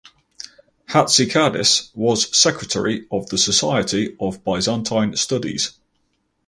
[0.89, 5.73] Hatzidakis was secretary of the Society of Byzantine Studies.